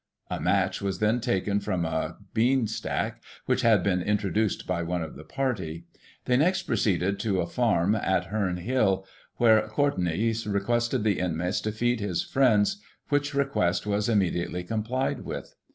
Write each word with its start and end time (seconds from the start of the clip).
A 0.31 0.39
match 0.39 0.81
was 0.81 0.97
then 0.97 1.19
taken 1.21 1.59
from 1.59 1.85
a 1.85 2.17
bean 2.33 2.65
stack, 2.65 3.21
which 3.45 3.61
had 3.61 3.83
been 3.83 4.01
introduced 4.01 4.65
by 4.65 4.81
one 4.81 5.03
of 5.03 5.15
the 5.15 5.23
party. 5.23 5.85
They 6.25 6.37
next 6.37 6.63
proceeded 6.63 7.19
to 7.19 7.39
a 7.39 7.45
farm 7.45 7.93
at 7.93 8.31
Heme 8.31 8.57
Hill, 8.57 9.05
where 9.37 9.67
Cour 9.67 9.91
tenay 9.91 10.33
requested 10.51 11.03
the 11.03 11.19
inmates 11.19 11.61
to 11.61 11.71
feed 11.71 11.99
his 11.99 12.23
friends, 12.23 12.81
which 13.09 13.35
request 13.35 13.85
was 13.85 14.09
immediately 14.09 14.63
complied 14.63 15.19
with. 15.21 15.53